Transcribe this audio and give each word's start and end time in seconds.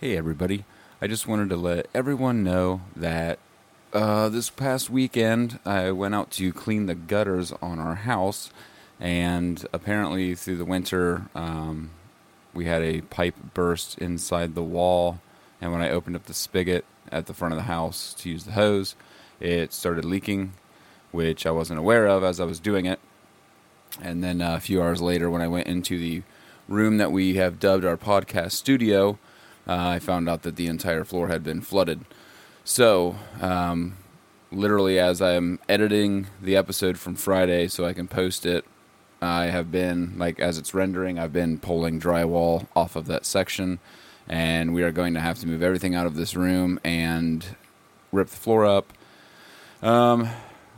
Hey, 0.00 0.16
everybody. 0.16 0.64
I 1.02 1.08
just 1.08 1.26
wanted 1.26 1.48
to 1.48 1.56
let 1.56 1.88
everyone 1.92 2.44
know 2.44 2.82
that 2.94 3.40
uh, 3.92 4.28
this 4.28 4.48
past 4.48 4.88
weekend 4.88 5.58
I 5.64 5.90
went 5.90 6.14
out 6.14 6.30
to 6.32 6.52
clean 6.52 6.86
the 6.86 6.94
gutters 6.94 7.50
on 7.60 7.80
our 7.80 7.96
house, 7.96 8.52
and 9.00 9.66
apparently 9.72 10.36
through 10.36 10.58
the 10.58 10.64
winter 10.64 11.22
um, 11.34 11.90
we 12.54 12.66
had 12.66 12.80
a 12.80 13.00
pipe 13.00 13.34
burst 13.54 13.98
inside 13.98 14.54
the 14.54 14.62
wall. 14.62 15.18
And 15.60 15.72
when 15.72 15.82
I 15.82 15.90
opened 15.90 16.14
up 16.14 16.26
the 16.26 16.32
spigot 16.32 16.84
at 17.10 17.26
the 17.26 17.34
front 17.34 17.52
of 17.52 17.58
the 17.58 17.64
house 17.64 18.14
to 18.18 18.30
use 18.30 18.44
the 18.44 18.52
hose, 18.52 18.94
it 19.40 19.72
started 19.72 20.04
leaking, 20.04 20.52
which 21.10 21.44
I 21.44 21.50
wasn't 21.50 21.80
aware 21.80 22.06
of 22.06 22.22
as 22.22 22.38
I 22.38 22.44
was 22.44 22.60
doing 22.60 22.86
it. 22.86 23.00
And 24.00 24.22
then 24.22 24.40
uh, 24.42 24.54
a 24.54 24.60
few 24.60 24.80
hours 24.80 25.02
later, 25.02 25.28
when 25.28 25.42
I 25.42 25.48
went 25.48 25.66
into 25.66 25.98
the 25.98 26.22
room 26.68 26.98
that 26.98 27.10
we 27.10 27.34
have 27.34 27.58
dubbed 27.58 27.84
our 27.84 27.96
podcast 27.96 28.52
studio, 28.52 29.18
uh, 29.68 29.88
I 29.88 29.98
found 29.98 30.28
out 30.28 30.42
that 30.42 30.56
the 30.56 30.66
entire 30.66 31.04
floor 31.04 31.28
had 31.28 31.44
been 31.44 31.60
flooded. 31.60 32.04
So, 32.64 33.16
um, 33.40 33.96
literally, 34.50 34.98
as 34.98 35.20
I'm 35.20 35.58
editing 35.68 36.26
the 36.40 36.56
episode 36.56 36.98
from 36.98 37.14
Friday 37.14 37.68
so 37.68 37.84
I 37.84 37.92
can 37.92 38.08
post 38.08 38.46
it, 38.46 38.64
I 39.20 39.46
have 39.46 39.70
been, 39.70 40.14
like, 40.16 40.40
as 40.40 40.58
it's 40.58 40.74
rendering, 40.74 41.18
I've 41.18 41.32
been 41.32 41.58
pulling 41.58 42.00
drywall 42.00 42.66
off 42.74 42.96
of 42.96 43.06
that 43.06 43.26
section. 43.26 43.78
And 44.28 44.74
we 44.74 44.82
are 44.82 44.92
going 44.92 45.14
to 45.14 45.20
have 45.20 45.38
to 45.38 45.46
move 45.46 45.62
everything 45.62 45.94
out 45.94 46.06
of 46.06 46.14
this 46.14 46.36
room 46.36 46.78
and 46.84 47.44
rip 48.12 48.28
the 48.28 48.36
floor 48.36 48.66
up. 48.66 48.92
Um, 49.82 50.28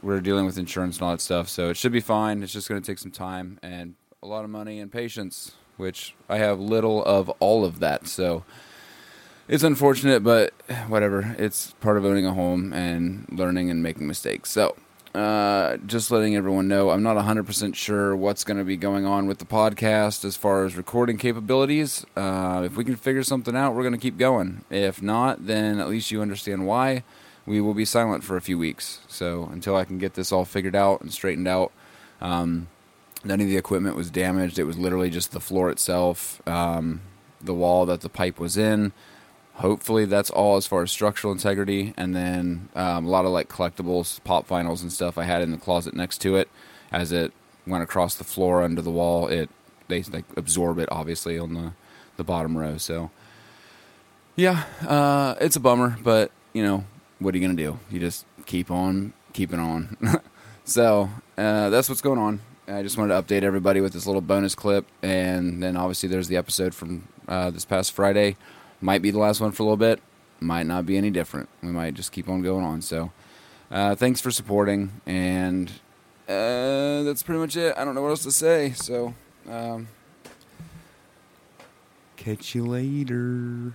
we're 0.00 0.20
dealing 0.20 0.46
with 0.46 0.58
insurance 0.58 0.96
and 0.96 1.04
all 1.04 1.10
that 1.10 1.20
stuff, 1.20 1.48
so 1.48 1.70
it 1.70 1.76
should 1.76 1.92
be 1.92 2.00
fine. 2.00 2.42
It's 2.42 2.52
just 2.52 2.68
going 2.68 2.80
to 2.80 2.86
take 2.86 2.98
some 2.98 3.10
time 3.10 3.58
and 3.62 3.94
a 4.22 4.26
lot 4.26 4.44
of 4.44 4.50
money 4.50 4.78
and 4.78 4.90
patience, 4.92 5.52
which 5.76 6.14
I 6.28 6.38
have 6.38 6.60
little 6.60 7.04
of 7.04 7.28
all 7.40 7.64
of 7.64 7.80
that. 7.80 8.06
So 8.06 8.44
it's 9.52 9.64
unfortunate, 9.64 10.24
but 10.24 10.54
whatever. 10.88 11.36
It's 11.38 11.72
part 11.82 11.98
of 11.98 12.06
owning 12.06 12.24
a 12.24 12.32
home 12.32 12.72
and 12.72 13.26
learning 13.30 13.68
and 13.68 13.82
making 13.82 14.06
mistakes. 14.06 14.50
So 14.50 14.74
uh, 15.14 15.76
just 15.76 16.10
letting 16.10 16.34
everyone 16.36 16.68
know, 16.68 16.88
I'm 16.88 17.02
not 17.02 17.18
100% 17.18 17.74
sure 17.74 18.16
what's 18.16 18.44
going 18.44 18.56
to 18.56 18.64
be 18.64 18.78
going 18.78 19.04
on 19.04 19.26
with 19.26 19.40
the 19.40 19.44
podcast 19.44 20.24
as 20.24 20.38
far 20.38 20.64
as 20.64 20.74
recording 20.74 21.18
capabilities. 21.18 22.06
Uh, 22.16 22.62
if 22.64 22.78
we 22.78 22.84
can 22.84 22.96
figure 22.96 23.22
something 23.22 23.54
out, 23.54 23.74
we're 23.74 23.82
going 23.82 23.92
to 23.92 24.00
keep 24.00 24.16
going. 24.16 24.64
If 24.70 25.02
not, 25.02 25.46
then 25.46 25.80
at 25.80 25.90
least 25.90 26.10
you 26.10 26.22
understand 26.22 26.66
why 26.66 27.04
we 27.44 27.60
will 27.60 27.74
be 27.74 27.84
silent 27.84 28.24
for 28.24 28.38
a 28.38 28.40
few 28.40 28.56
weeks. 28.56 29.00
So 29.06 29.50
until 29.52 29.76
I 29.76 29.84
can 29.84 29.98
get 29.98 30.14
this 30.14 30.32
all 30.32 30.46
figured 30.46 30.74
out 30.74 31.02
and 31.02 31.12
straightened 31.12 31.46
out, 31.46 31.72
um, 32.22 32.68
none 33.22 33.42
of 33.42 33.48
the 33.48 33.58
equipment 33.58 33.96
was 33.96 34.10
damaged. 34.10 34.58
It 34.58 34.64
was 34.64 34.78
literally 34.78 35.10
just 35.10 35.32
the 35.32 35.40
floor 35.40 35.70
itself, 35.70 36.40
um, 36.48 37.02
the 37.38 37.52
wall 37.52 37.84
that 37.84 38.00
the 38.00 38.08
pipe 38.08 38.40
was 38.40 38.56
in. 38.56 38.94
Hopefully 39.56 40.06
that's 40.06 40.30
all 40.30 40.56
as 40.56 40.66
far 40.66 40.82
as 40.82 40.90
structural 40.90 41.32
integrity, 41.32 41.92
and 41.96 42.16
then 42.16 42.68
um, 42.74 43.06
a 43.06 43.08
lot 43.08 43.24
of 43.24 43.32
like 43.32 43.48
collectibles, 43.48 44.22
pop 44.24 44.48
vinyls 44.48 44.82
and 44.82 44.92
stuff 44.92 45.18
I 45.18 45.24
had 45.24 45.42
in 45.42 45.50
the 45.50 45.58
closet 45.58 45.94
next 45.94 46.18
to 46.22 46.36
it. 46.36 46.48
As 46.90 47.12
it 47.12 47.32
went 47.66 47.82
across 47.82 48.14
the 48.14 48.24
floor 48.24 48.62
under 48.62 48.82
the 48.82 48.90
wall, 48.90 49.28
it 49.28 49.50
they 49.88 50.02
like 50.04 50.24
absorb 50.36 50.78
it 50.78 50.88
obviously 50.90 51.38
on 51.38 51.54
the 51.54 51.72
the 52.16 52.24
bottom 52.24 52.56
row. 52.56 52.76
So 52.78 53.10
yeah, 54.36 54.64
uh, 54.86 55.34
it's 55.40 55.56
a 55.56 55.60
bummer, 55.60 55.98
but 56.02 56.30
you 56.52 56.62
know 56.62 56.84
what 57.18 57.34
are 57.34 57.38
you 57.38 57.46
gonna 57.46 57.56
do? 57.56 57.78
You 57.90 58.00
just 58.00 58.24
keep 58.46 58.70
on 58.70 59.12
keeping 59.32 59.58
on. 59.58 59.96
so 60.64 61.10
uh, 61.36 61.70
that's 61.70 61.88
what's 61.88 62.00
going 62.00 62.18
on. 62.18 62.40
I 62.68 62.82
just 62.82 62.96
wanted 62.96 63.14
to 63.14 63.22
update 63.22 63.42
everybody 63.42 63.80
with 63.80 63.92
this 63.92 64.06
little 64.06 64.20
bonus 64.20 64.54
clip, 64.54 64.86
and 65.02 65.62
then 65.62 65.76
obviously 65.76 66.08
there's 66.08 66.28
the 66.28 66.36
episode 66.36 66.74
from 66.74 67.08
uh, 67.28 67.50
this 67.50 67.64
past 67.64 67.92
Friday. 67.92 68.36
Might 68.82 69.00
be 69.00 69.12
the 69.12 69.18
last 69.18 69.40
one 69.40 69.52
for 69.52 69.62
a 69.62 69.64
little 69.64 69.76
bit. 69.76 70.02
Might 70.40 70.66
not 70.66 70.84
be 70.84 70.96
any 70.96 71.10
different. 71.10 71.48
We 71.62 71.68
might 71.68 71.94
just 71.94 72.10
keep 72.10 72.28
on 72.28 72.42
going 72.42 72.64
on. 72.64 72.82
So 72.82 73.12
uh, 73.70 73.94
thanks 73.94 74.20
for 74.20 74.32
supporting, 74.32 75.00
and 75.06 75.70
uh, 76.28 77.04
that's 77.04 77.22
pretty 77.22 77.38
much 77.38 77.56
it. 77.56 77.74
I 77.76 77.84
don't 77.84 77.94
know 77.94 78.02
what 78.02 78.08
else 78.08 78.24
to 78.24 78.32
say. 78.32 78.72
So 78.72 79.14
um, 79.48 79.86
catch 82.16 82.56
you 82.56 82.66
later. 82.66 83.74